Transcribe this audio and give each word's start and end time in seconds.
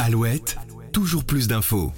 Alouette, 0.00 0.56
toujours 0.92 1.24
plus 1.24 1.48
d'infos. 1.48 1.92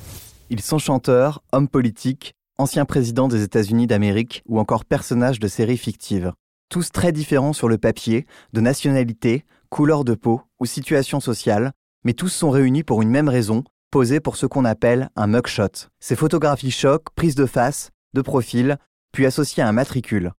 Ils 0.50 0.60
sont 0.60 0.78
chanteurs, 0.78 1.42
hommes 1.52 1.68
politiques, 1.68 2.34
anciens 2.58 2.84
présidents 2.84 3.28
des 3.28 3.42
États-Unis 3.42 3.86
d'Amérique 3.86 4.42
ou 4.46 4.58
encore 4.58 4.84
personnages 4.84 5.40
de 5.40 5.48
séries 5.48 5.76
fictives. 5.76 6.32
Tous 6.68 6.90
très 6.90 7.12
différents 7.12 7.52
sur 7.52 7.68
le 7.68 7.78
papier, 7.78 8.26
de 8.52 8.60
nationalité, 8.60 9.44
couleur 9.68 10.04
de 10.04 10.14
peau 10.14 10.42
ou 10.60 10.66
situation 10.66 11.20
sociale, 11.20 11.72
mais 12.04 12.12
tous 12.12 12.28
sont 12.28 12.50
réunis 12.50 12.82
pour 12.82 13.02
une 13.02 13.10
même 13.10 13.28
raison, 13.28 13.64
poser 13.90 14.20
pour 14.20 14.36
ce 14.36 14.46
qu'on 14.46 14.64
appelle 14.64 15.10
un 15.16 15.26
mugshot. 15.26 15.88
Ces 16.00 16.16
photographies 16.16 16.70
choc, 16.70 17.04
prises 17.14 17.34
de 17.34 17.46
face, 17.46 17.90
de 18.14 18.22
profil, 18.22 18.78
puis 19.12 19.26
associées 19.26 19.62
à 19.62 19.68
un 19.68 19.72
matricule. 19.72 20.32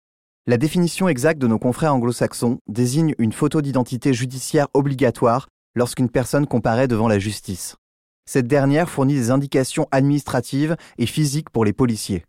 La 0.46 0.58
définition 0.58 1.08
exacte 1.08 1.40
de 1.40 1.48
nos 1.48 1.58
confrères 1.58 1.94
anglo-saxons 1.94 2.60
désigne 2.68 3.14
une 3.18 3.32
photo 3.32 3.62
d'identité 3.62 4.14
judiciaire 4.14 4.68
obligatoire 4.74 5.48
lorsqu'une 5.76 6.08
personne 6.08 6.46
comparaît 6.46 6.88
devant 6.88 7.06
la 7.06 7.20
justice. 7.20 7.76
Cette 8.28 8.48
dernière 8.48 8.90
fournit 8.90 9.14
des 9.14 9.30
indications 9.30 9.86
administratives 9.92 10.76
et 10.98 11.06
physiques 11.06 11.50
pour 11.50 11.64
les 11.64 11.72
policiers. 11.72 12.24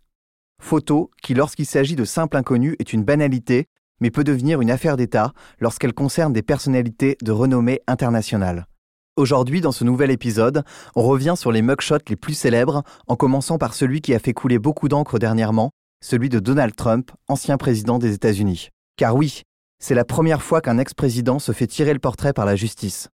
Photo 0.61 1.09
qui, 1.23 1.33
lorsqu'il 1.33 1.65
s'agit 1.65 1.95
de 1.95 2.05
simples 2.05 2.37
inconnus, 2.37 2.75
est 2.77 2.93
une 2.93 3.03
banalité, 3.03 3.65
mais 3.99 4.11
peut 4.11 4.23
devenir 4.23 4.61
une 4.61 4.69
affaire 4.69 4.97
d'État 4.97 5.33
lorsqu'elle 5.59 5.93
concerne 5.93 6.33
des 6.33 6.43
personnalités 6.43 7.17
de 7.23 7.31
renommée 7.31 7.81
internationale. 7.87 8.67
Aujourd'hui, 9.15 9.61
dans 9.61 9.71
ce 9.71 9.83
nouvel 9.83 10.11
épisode, 10.11 10.63
on 10.95 11.01
revient 11.01 11.33
sur 11.35 11.51
les 11.51 11.63
mugshots 11.63 11.97
les 12.07 12.15
plus 12.15 12.35
célèbres, 12.35 12.83
en 13.07 13.15
commençant 13.15 13.57
par 13.57 13.73
celui 13.73 14.01
qui 14.01 14.13
a 14.13 14.19
fait 14.19 14.33
couler 14.33 14.59
beaucoup 14.59 14.89
d'encre 14.89 15.17
dernièrement, 15.17 15.71
celui 16.03 16.29
de 16.29 16.37
Donald 16.37 16.75
Trump, 16.75 17.09
ancien 17.27 17.57
président 17.57 17.97
des 17.97 18.13
États-Unis. 18.13 18.69
Car 18.95 19.15
oui, 19.15 19.41
c'est 19.79 19.95
la 19.95 20.05
première 20.05 20.43
fois 20.43 20.61
qu'un 20.61 20.77
ex-président 20.77 21.39
se 21.39 21.51
fait 21.51 21.65
tirer 21.65 21.93
le 21.93 21.99
portrait 21.99 22.33
par 22.33 22.45
la 22.45 22.55
justice. 22.55 23.09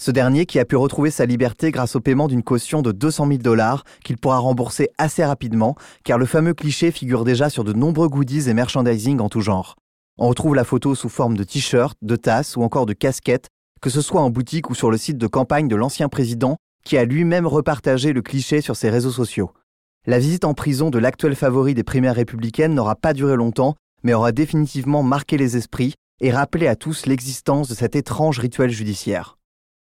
Ce 0.00 0.12
dernier 0.12 0.46
qui 0.46 0.60
a 0.60 0.64
pu 0.64 0.76
retrouver 0.76 1.10
sa 1.10 1.26
liberté 1.26 1.72
grâce 1.72 1.96
au 1.96 2.00
paiement 2.00 2.28
d'une 2.28 2.44
caution 2.44 2.82
de 2.82 2.92
200 2.92 3.26
000 3.26 3.38
dollars 3.38 3.82
qu'il 4.04 4.16
pourra 4.16 4.38
rembourser 4.38 4.90
assez 4.96 5.24
rapidement, 5.24 5.74
car 6.04 6.18
le 6.18 6.24
fameux 6.24 6.54
cliché 6.54 6.92
figure 6.92 7.24
déjà 7.24 7.50
sur 7.50 7.64
de 7.64 7.72
nombreux 7.72 8.08
goodies 8.08 8.48
et 8.48 8.54
merchandising 8.54 9.18
en 9.18 9.28
tout 9.28 9.40
genre. 9.40 9.74
On 10.16 10.28
retrouve 10.28 10.54
la 10.54 10.62
photo 10.62 10.94
sous 10.94 11.08
forme 11.08 11.36
de 11.36 11.42
t-shirt, 11.42 11.96
de 12.00 12.14
tasse 12.14 12.56
ou 12.56 12.62
encore 12.62 12.86
de 12.86 12.92
casquette, 12.92 13.48
que 13.80 13.90
ce 13.90 14.00
soit 14.00 14.20
en 14.20 14.30
boutique 14.30 14.70
ou 14.70 14.74
sur 14.74 14.90
le 14.90 14.98
site 14.98 15.18
de 15.18 15.26
campagne 15.26 15.66
de 15.66 15.76
l'ancien 15.76 16.08
président, 16.08 16.56
qui 16.84 16.96
a 16.96 17.04
lui-même 17.04 17.46
repartagé 17.46 18.12
le 18.12 18.22
cliché 18.22 18.60
sur 18.60 18.76
ses 18.76 18.90
réseaux 18.90 19.10
sociaux. 19.10 19.50
La 20.06 20.20
visite 20.20 20.44
en 20.44 20.54
prison 20.54 20.90
de 20.90 20.98
l'actuel 20.98 21.34
favori 21.34 21.74
des 21.74 21.82
primaires 21.82 22.14
républicaines 22.14 22.74
n'aura 22.74 22.94
pas 22.94 23.14
duré 23.14 23.34
longtemps, 23.34 23.74
mais 24.04 24.14
aura 24.14 24.30
définitivement 24.30 25.02
marqué 25.02 25.36
les 25.36 25.56
esprits 25.56 25.94
et 26.20 26.30
rappelé 26.30 26.68
à 26.68 26.76
tous 26.76 27.06
l'existence 27.06 27.68
de 27.68 27.74
cet 27.74 27.96
étrange 27.96 28.38
rituel 28.38 28.70
judiciaire. 28.70 29.37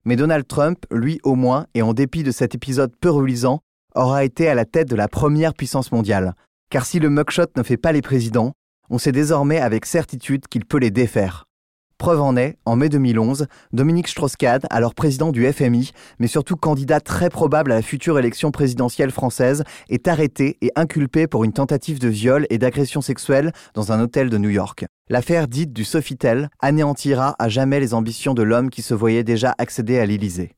Mais 0.04 0.16
Donald 0.16 0.46
Trump, 0.46 0.84
lui 0.90 1.20
au 1.22 1.34
moins, 1.34 1.66
et 1.74 1.82
en 1.82 1.94
dépit 1.94 2.22
de 2.22 2.32
cet 2.32 2.54
épisode 2.54 2.92
peu 3.00 3.10
reluisant, 3.10 3.60
aura 3.94 4.24
été 4.24 4.48
à 4.48 4.54
la 4.54 4.64
tête 4.64 4.88
de 4.88 4.96
la 4.96 5.08
première 5.08 5.54
puissance 5.54 5.92
mondiale. 5.92 6.34
Car 6.70 6.86
si 6.86 6.98
le 6.98 7.10
mugshot 7.10 7.46
ne 7.56 7.62
fait 7.62 7.76
pas 7.76 7.92
les 7.92 8.02
présidents, 8.02 8.52
on 8.90 8.98
sait 8.98 9.12
désormais 9.12 9.60
avec 9.60 9.86
certitude 9.86 10.48
qu'il 10.48 10.64
peut 10.64 10.78
les 10.78 10.90
défaire. 10.90 11.46
Preuve 12.02 12.20
en 12.20 12.36
est, 12.36 12.56
en 12.64 12.74
mai 12.74 12.88
2011, 12.88 13.46
Dominique 13.72 14.08
Strauss-Kahn, 14.08 14.62
alors 14.70 14.92
président 14.92 15.30
du 15.30 15.46
FMI, 15.46 15.92
mais 16.18 16.26
surtout 16.26 16.56
candidat 16.56 16.98
très 16.98 17.30
probable 17.30 17.70
à 17.70 17.76
la 17.76 17.82
future 17.82 18.18
élection 18.18 18.50
présidentielle 18.50 19.12
française, 19.12 19.62
est 19.88 20.08
arrêté 20.08 20.58
et 20.62 20.72
inculpé 20.74 21.28
pour 21.28 21.44
une 21.44 21.52
tentative 21.52 22.00
de 22.00 22.08
viol 22.08 22.44
et 22.50 22.58
d'agression 22.58 23.02
sexuelle 23.02 23.52
dans 23.74 23.92
un 23.92 24.00
hôtel 24.00 24.30
de 24.30 24.38
New 24.38 24.48
York. 24.48 24.84
L'affaire 25.10 25.46
dite 25.46 25.72
du 25.72 25.84
Sofitel 25.84 26.50
anéantira 26.58 27.36
à 27.38 27.48
jamais 27.48 27.78
les 27.78 27.94
ambitions 27.94 28.34
de 28.34 28.42
l'homme 28.42 28.70
qui 28.70 28.82
se 28.82 28.94
voyait 28.94 29.22
déjà 29.22 29.54
accéder 29.58 30.00
à 30.00 30.06
l'Élysée. 30.06 30.56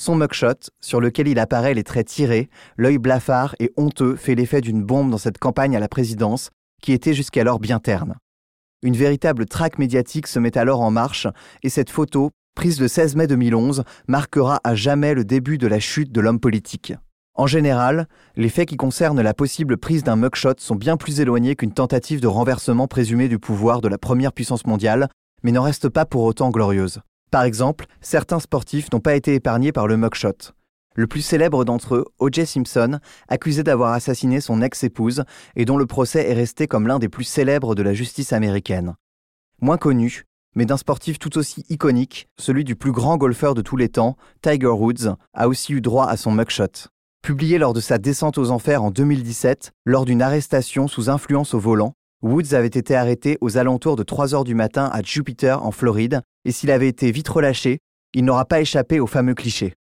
Son 0.00 0.16
mugshot, 0.16 0.70
sur 0.80 1.02
lequel 1.02 1.28
il 1.28 1.38
apparaît 1.38 1.74
les 1.74 1.84
traits 1.84 2.06
tirés, 2.06 2.48
l'œil 2.78 2.96
blafard 2.96 3.54
et 3.60 3.72
honteux, 3.76 4.16
fait 4.16 4.34
l'effet 4.34 4.62
d'une 4.62 4.82
bombe 4.82 5.10
dans 5.10 5.18
cette 5.18 5.36
campagne 5.36 5.76
à 5.76 5.80
la 5.80 5.88
présidence, 5.88 6.48
qui 6.80 6.94
était 6.94 7.12
jusqu'alors 7.12 7.60
bien 7.60 7.78
terne. 7.78 8.16
Une 8.82 8.96
véritable 8.96 9.46
traque 9.46 9.78
médiatique 9.78 10.28
se 10.28 10.38
met 10.38 10.56
alors 10.56 10.80
en 10.82 10.92
marche 10.92 11.26
et 11.64 11.68
cette 11.68 11.90
photo, 11.90 12.30
prise 12.54 12.80
le 12.80 12.86
16 12.86 13.16
mai 13.16 13.26
2011, 13.26 13.82
marquera 14.06 14.60
à 14.62 14.76
jamais 14.76 15.14
le 15.14 15.24
début 15.24 15.58
de 15.58 15.66
la 15.66 15.80
chute 15.80 16.12
de 16.12 16.20
l'homme 16.20 16.38
politique. 16.38 16.92
En 17.34 17.48
général, 17.48 18.06
les 18.36 18.48
faits 18.48 18.68
qui 18.68 18.76
concernent 18.76 19.20
la 19.20 19.34
possible 19.34 19.78
prise 19.78 20.04
d'un 20.04 20.14
mugshot 20.14 20.54
sont 20.58 20.76
bien 20.76 20.96
plus 20.96 21.20
éloignés 21.20 21.56
qu'une 21.56 21.72
tentative 21.72 22.20
de 22.20 22.28
renversement 22.28 22.86
présumé 22.86 23.28
du 23.28 23.40
pouvoir 23.40 23.80
de 23.80 23.88
la 23.88 23.98
première 23.98 24.32
puissance 24.32 24.64
mondiale, 24.64 25.08
mais 25.42 25.50
n'en 25.50 25.62
restent 25.62 25.88
pas 25.88 26.04
pour 26.04 26.22
autant 26.22 26.50
glorieuses. 26.50 27.00
Par 27.32 27.42
exemple, 27.42 27.86
certains 28.00 28.40
sportifs 28.40 28.92
n'ont 28.92 29.00
pas 29.00 29.16
été 29.16 29.34
épargnés 29.34 29.72
par 29.72 29.88
le 29.88 29.96
mugshot. 29.96 30.52
Le 30.98 31.06
plus 31.06 31.22
célèbre 31.22 31.64
d'entre 31.64 31.94
eux, 31.94 32.06
O.J. 32.18 32.44
Simpson, 32.44 32.98
accusé 33.28 33.62
d'avoir 33.62 33.92
assassiné 33.92 34.40
son 34.40 34.60
ex-épouse 34.62 35.22
et 35.54 35.64
dont 35.64 35.76
le 35.76 35.86
procès 35.86 36.28
est 36.28 36.34
resté 36.34 36.66
comme 36.66 36.88
l'un 36.88 36.98
des 36.98 37.08
plus 37.08 37.22
célèbres 37.22 37.76
de 37.76 37.84
la 37.84 37.94
justice 37.94 38.32
américaine. 38.32 38.96
Moins 39.62 39.78
connu, 39.78 40.24
mais 40.56 40.66
d'un 40.66 40.76
sportif 40.76 41.20
tout 41.20 41.38
aussi 41.38 41.64
iconique, 41.68 42.26
celui 42.36 42.64
du 42.64 42.74
plus 42.74 42.90
grand 42.90 43.16
golfeur 43.16 43.54
de 43.54 43.62
tous 43.62 43.76
les 43.76 43.88
temps, 43.88 44.16
Tiger 44.42 44.66
Woods, 44.66 45.14
a 45.34 45.46
aussi 45.46 45.72
eu 45.72 45.80
droit 45.80 46.06
à 46.06 46.16
son 46.16 46.32
mugshot. 46.32 46.88
Publié 47.22 47.58
lors 47.58 47.74
de 47.74 47.80
sa 47.80 47.98
descente 47.98 48.36
aux 48.36 48.50
enfers 48.50 48.82
en 48.82 48.90
2017, 48.90 49.70
lors 49.86 50.04
d'une 50.04 50.20
arrestation 50.20 50.88
sous 50.88 51.10
influence 51.10 51.54
au 51.54 51.60
volant, 51.60 51.92
Woods 52.22 52.54
avait 52.54 52.66
été 52.66 52.96
arrêté 52.96 53.38
aux 53.40 53.56
alentours 53.56 53.94
de 53.94 54.02
3 54.02 54.34
heures 54.34 54.42
du 54.42 54.56
matin 54.56 54.90
à 54.92 55.00
Jupiter, 55.00 55.64
en 55.64 55.70
Floride, 55.70 56.22
et 56.44 56.50
s'il 56.50 56.72
avait 56.72 56.88
été 56.88 57.12
vite 57.12 57.28
relâché, 57.28 57.78
il 58.14 58.24
n'aura 58.24 58.46
pas 58.46 58.60
échappé 58.60 58.98
au 58.98 59.06
fameux 59.06 59.34
cliché. 59.34 59.77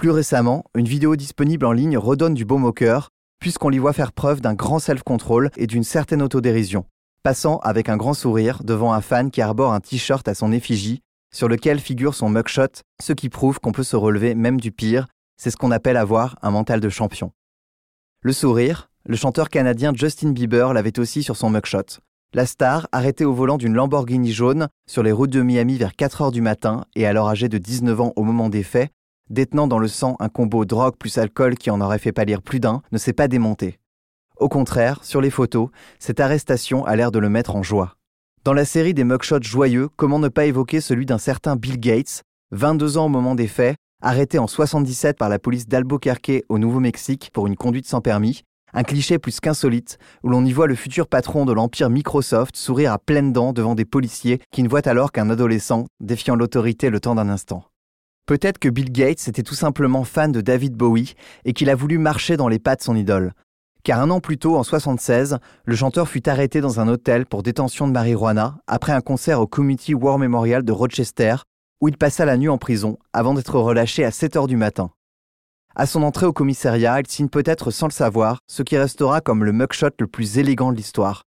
Plus 0.00 0.08
récemment, 0.08 0.64
une 0.74 0.88
vidéo 0.88 1.14
disponible 1.14 1.66
en 1.66 1.72
ligne 1.72 1.98
redonne 1.98 2.32
du 2.32 2.46
baume 2.46 2.64
au 2.64 2.72
cœur, 2.72 3.10
puisqu'on 3.38 3.68
l'y 3.68 3.76
voit 3.76 3.92
faire 3.92 4.12
preuve 4.12 4.40
d'un 4.40 4.54
grand 4.54 4.78
self-control 4.78 5.50
et 5.58 5.66
d'une 5.66 5.84
certaine 5.84 6.22
autodérision, 6.22 6.86
passant 7.22 7.58
avec 7.58 7.90
un 7.90 7.98
grand 7.98 8.14
sourire 8.14 8.64
devant 8.64 8.94
un 8.94 9.02
fan 9.02 9.30
qui 9.30 9.42
arbore 9.42 9.74
un 9.74 9.80
t-shirt 9.80 10.26
à 10.26 10.32
son 10.32 10.52
effigie, 10.52 11.02
sur 11.34 11.48
lequel 11.48 11.80
figure 11.80 12.14
son 12.14 12.30
mugshot, 12.30 12.80
ce 12.98 13.12
qui 13.12 13.28
prouve 13.28 13.60
qu'on 13.60 13.72
peut 13.72 13.82
se 13.82 13.94
relever 13.94 14.34
même 14.34 14.58
du 14.58 14.72
pire, 14.72 15.06
c'est 15.36 15.50
ce 15.50 15.58
qu'on 15.58 15.70
appelle 15.70 15.98
avoir 15.98 16.38
un 16.40 16.50
mental 16.50 16.80
de 16.80 16.88
champion. 16.88 17.32
Le 18.22 18.32
sourire, 18.32 18.88
le 19.04 19.16
chanteur 19.16 19.50
canadien 19.50 19.92
Justin 19.94 20.30
Bieber 20.30 20.72
l'avait 20.72 20.98
aussi 20.98 21.22
sur 21.22 21.36
son 21.36 21.50
mugshot. 21.50 22.00
La 22.32 22.46
star, 22.46 22.88
arrêtée 22.92 23.26
au 23.26 23.34
volant 23.34 23.58
d'une 23.58 23.74
Lamborghini 23.74 24.32
jaune 24.32 24.68
sur 24.88 25.02
les 25.02 25.12
routes 25.12 25.28
de 25.28 25.42
Miami 25.42 25.76
vers 25.76 25.94
4 25.94 26.22
heures 26.22 26.32
du 26.32 26.40
matin 26.40 26.86
et 26.96 27.04
alors 27.04 27.28
âgée 27.28 27.50
de 27.50 27.58
19 27.58 28.00
ans 28.00 28.12
au 28.16 28.22
moment 28.22 28.48
des 28.48 28.62
faits, 28.62 28.90
détenant 29.30 29.66
dans 29.66 29.78
le 29.78 29.88
sang 29.88 30.16
un 30.20 30.28
combo 30.28 30.64
drogue 30.64 30.96
plus 30.96 31.16
alcool 31.16 31.56
qui 31.56 31.70
en 31.70 31.80
aurait 31.80 31.98
fait 31.98 32.12
pâlir 32.12 32.42
plus 32.42 32.60
d'un, 32.60 32.82
ne 32.92 32.98
s'est 32.98 33.12
pas 33.12 33.28
démonté. 33.28 33.78
Au 34.38 34.48
contraire, 34.48 35.04
sur 35.04 35.20
les 35.20 35.30
photos, 35.30 35.68
cette 35.98 36.20
arrestation 36.20 36.84
a 36.84 36.96
l'air 36.96 37.12
de 37.12 37.18
le 37.18 37.28
mettre 37.28 37.56
en 37.56 37.62
joie. 37.62 37.96
Dans 38.44 38.54
la 38.54 38.64
série 38.64 38.94
des 38.94 39.04
mugshots 39.04 39.42
joyeux, 39.42 39.88
comment 39.96 40.18
ne 40.18 40.28
pas 40.28 40.46
évoquer 40.46 40.80
celui 40.80 41.06
d'un 41.06 41.18
certain 41.18 41.56
Bill 41.56 41.78
Gates, 41.78 42.22
22 42.52 42.98
ans 42.98 43.06
au 43.06 43.10
moment 43.10 43.34
des 43.34 43.46
faits, 43.46 43.76
arrêté 44.02 44.38
en 44.38 44.46
77 44.46 45.18
par 45.18 45.28
la 45.28 45.38
police 45.38 45.68
d'Albuquerque 45.68 46.44
au 46.48 46.58
Nouveau-Mexique 46.58 47.30
pour 47.32 47.46
une 47.46 47.56
conduite 47.56 47.86
sans 47.86 48.00
permis, 48.00 48.42
un 48.72 48.82
cliché 48.82 49.18
plus 49.18 49.40
qu'insolite, 49.40 49.98
où 50.22 50.28
l'on 50.28 50.44
y 50.44 50.52
voit 50.52 50.66
le 50.66 50.74
futur 50.74 51.06
patron 51.06 51.44
de 51.44 51.52
l'empire 51.52 51.90
Microsoft 51.90 52.56
sourire 52.56 52.92
à 52.92 52.98
pleines 52.98 53.32
dents 53.32 53.52
devant 53.52 53.74
des 53.74 53.84
policiers 53.84 54.40
qui 54.52 54.62
ne 54.62 54.68
voient 54.68 54.88
alors 54.88 55.12
qu'un 55.12 55.30
adolescent 55.30 55.86
défiant 56.00 56.36
l'autorité 56.36 56.88
le 56.88 57.00
temps 57.00 57.14
d'un 57.14 57.28
instant. 57.28 57.64
Peut-être 58.30 58.60
que 58.60 58.68
Bill 58.68 58.92
Gates 58.92 59.26
était 59.26 59.42
tout 59.42 59.56
simplement 59.56 60.04
fan 60.04 60.30
de 60.30 60.40
David 60.40 60.76
Bowie 60.76 61.14
et 61.44 61.52
qu'il 61.52 61.68
a 61.68 61.74
voulu 61.74 61.98
marcher 61.98 62.36
dans 62.36 62.46
les 62.46 62.60
pas 62.60 62.76
de 62.76 62.80
son 62.80 62.94
idole. 62.94 63.32
Car 63.82 63.98
un 63.98 64.08
an 64.08 64.20
plus 64.20 64.38
tôt, 64.38 64.56
en 64.56 64.62
76, 64.62 65.38
le 65.64 65.74
chanteur 65.74 66.08
fut 66.08 66.28
arrêté 66.28 66.60
dans 66.60 66.78
un 66.78 66.86
hôtel 66.86 67.26
pour 67.26 67.42
détention 67.42 67.88
de 67.88 67.92
marijuana 67.92 68.58
après 68.68 68.92
un 68.92 69.00
concert 69.00 69.40
au 69.40 69.48
Community 69.48 69.94
War 69.94 70.16
Memorial 70.16 70.62
de 70.62 70.70
Rochester, 70.70 71.38
où 71.80 71.88
il 71.88 71.96
passa 71.96 72.24
la 72.24 72.36
nuit 72.36 72.48
en 72.48 72.56
prison 72.56 72.98
avant 73.12 73.34
d'être 73.34 73.58
relâché 73.58 74.04
à 74.04 74.12
7 74.12 74.36
heures 74.36 74.46
du 74.46 74.56
matin. 74.56 74.92
À 75.74 75.86
son 75.86 76.04
entrée 76.04 76.26
au 76.26 76.32
commissariat, 76.32 77.00
il 77.00 77.08
signe 77.08 77.30
peut-être 77.30 77.72
sans 77.72 77.88
le 77.88 77.92
savoir 77.92 78.38
ce 78.46 78.62
qui 78.62 78.78
restera 78.78 79.20
comme 79.20 79.42
le 79.42 79.50
mugshot 79.50 79.90
le 79.98 80.06
plus 80.06 80.38
élégant 80.38 80.70
de 80.70 80.76
l'histoire. 80.76 81.24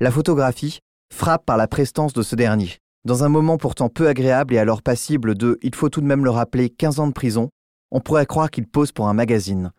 La 0.00 0.10
photographie 0.10 0.80
frappe 1.10 1.46
par 1.46 1.56
la 1.56 1.66
prestance 1.66 2.12
de 2.12 2.20
ce 2.20 2.36
dernier. 2.36 2.81
Dans 3.04 3.24
un 3.24 3.28
moment 3.28 3.58
pourtant 3.58 3.88
peu 3.88 4.06
agréable 4.06 4.54
et 4.54 4.58
alors 4.58 4.80
passible 4.80 5.34
de, 5.34 5.58
il 5.62 5.74
faut 5.74 5.88
tout 5.88 6.00
de 6.00 6.06
même 6.06 6.24
le 6.24 6.30
rappeler, 6.30 6.70
15 6.70 7.00
ans 7.00 7.08
de 7.08 7.12
prison, 7.12 7.50
on 7.90 7.98
pourrait 7.98 8.26
croire 8.26 8.48
qu'il 8.48 8.68
pose 8.68 8.92
pour 8.92 9.08
un 9.08 9.12
magazine. 9.12 9.72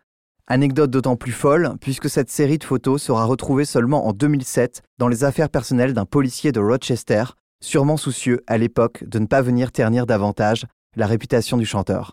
Anecdote 0.46 0.90
d'autant 0.90 1.16
plus 1.16 1.32
folle, 1.32 1.72
puisque 1.80 2.10
cette 2.10 2.30
série 2.30 2.58
de 2.58 2.64
photos 2.64 3.02
sera 3.02 3.24
retrouvée 3.24 3.64
seulement 3.64 4.06
en 4.06 4.12
2007 4.12 4.82
dans 4.98 5.08
les 5.08 5.24
affaires 5.24 5.48
personnelles 5.48 5.94
d'un 5.94 6.04
policier 6.04 6.52
de 6.52 6.60
Rochester, 6.60 7.24
sûrement 7.62 7.96
soucieux 7.96 8.42
à 8.46 8.58
l'époque 8.58 9.04
de 9.04 9.18
ne 9.18 9.26
pas 9.26 9.40
venir 9.40 9.72
ternir 9.72 10.04
davantage 10.04 10.66
la 10.94 11.06
réputation 11.06 11.56
du 11.56 11.64
chanteur. 11.64 12.12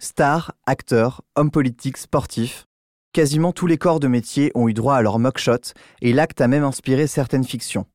Star, 0.00 0.54
acteur, 0.66 1.22
homme 1.36 1.52
politique, 1.52 1.98
sportif, 1.98 2.66
quasiment 3.12 3.52
tous 3.52 3.68
les 3.68 3.78
corps 3.78 4.00
de 4.00 4.08
métier 4.08 4.50
ont 4.56 4.68
eu 4.68 4.74
droit 4.74 4.96
à 4.96 5.02
leur 5.02 5.20
mugshot 5.20 5.72
et 6.02 6.12
l'acte 6.12 6.40
a 6.40 6.48
même 6.48 6.64
inspiré 6.64 7.06
certaines 7.06 7.44
fictions. 7.44 7.86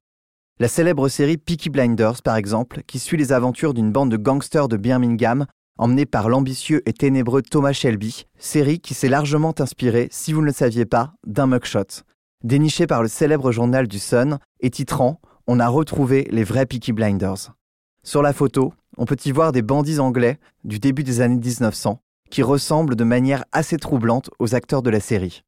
La 0.60 0.68
célèbre 0.68 1.10
série 1.10 1.38
Peaky 1.38 1.72
Blinders, 1.72 2.22
par 2.22 2.36
exemple, 2.36 2.84
qui 2.86 3.00
suit 3.00 3.18
les 3.18 3.34
aventures 3.34 3.74
d'une 3.74 3.92
bande 3.92 4.12
de 4.12 4.18
gangsters 4.18 4.68
de 4.68 4.78
Birmingham, 4.78 5.48
emmené 5.80 6.06
par 6.06 6.30
l'ambitieux 6.30 6.88
et 6.88 6.94
ténébreux 6.94 7.42
Thomas 7.42 7.74
Shelby, 7.74 8.28
série 8.38 8.80
qui 8.80 8.94
s'est 8.94 9.10
largement 9.10 9.56
inspirée, 9.58 10.08
si 10.12 10.32
vous 10.32 10.42
ne 10.42 10.46
le 10.46 10.52
saviez 10.52 10.86
pas, 10.86 11.16
d'un 11.26 11.48
mugshot. 11.48 12.04
Déniché 12.44 12.86
par 12.86 13.02
le 13.02 13.08
célèbre 13.08 13.52
journal 13.52 13.88
du 13.88 13.98
Sun 13.98 14.38
et 14.60 14.70
titrant 14.70 15.20
On 15.48 15.60
a 15.60 15.68
retrouvé 15.68 16.28
les 16.30 16.44
vrais 16.44 16.68
Peaky 16.68 16.94
Blinders. 16.94 17.56
Sur 18.04 18.22
la 18.22 18.32
photo, 18.32 18.74
on 18.98 19.06
peut 19.06 19.18
y 19.26 19.32
voir 19.32 19.54
des 19.54 19.64
bandits 19.64 20.00
anglais 20.00 20.38
du 20.66 20.78
début 20.78 21.04
des 21.04 21.22
années 21.22 21.40
1900 21.40 22.00
qui 22.30 22.44
ressemblent 22.44 22.96
de 22.96 23.04
manière 23.04 23.44
assez 23.54 23.78
troublante 23.78 24.30
aux 24.38 24.54
acteurs 24.54 24.84
de 24.84 24.92
la 24.92 25.00
série. 25.00 25.44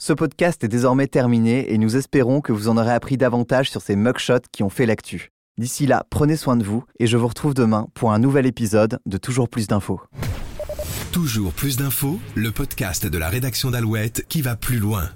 Ce 0.00 0.12
podcast 0.12 0.62
est 0.62 0.68
désormais 0.68 1.08
terminé 1.08 1.72
et 1.72 1.76
nous 1.76 1.96
espérons 1.96 2.40
que 2.40 2.52
vous 2.52 2.68
en 2.68 2.76
aurez 2.76 2.92
appris 2.92 3.16
davantage 3.16 3.68
sur 3.68 3.82
ces 3.82 3.96
mugshots 3.96 4.46
qui 4.52 4.62
ont 4.62 4.68
fait 4.70 4.86
l'actu. 4.86 5.32
D'ici 5.58 5.88
là, 5.88 6.06
prenez 6.08 6.36
soin 6.36 6.56
de 6.56 6.62
vous 6.62 6.84
et 7.00 7.08
je 7.08 7.16
vous 7.16 7.26
retrouve 7.26 7.52
demain 7.52 7.88
pour 7.94 8.12
un 8.12 8.20
nouvel 8.20 8.46
épisode 8.46 9.00
de 9.06 9.18
Toujours 9.18 9.48
plus 9.48 9.66
d'infos. 9.66 10.00
Toujours 11.10 11.52
plus 11.52 11.76
d'infos, 11.76 12.20
le 12.36 12.52
podcast 12.52 13.08
de 13.08 13.18
la 13.18 13.28
rédaction 13.28 13.72
d'Alouette 13.72 14.24
qui 14.28 14.40
va 14.40 14.54
plus 14.54 14.78
loin. 14.78 15.10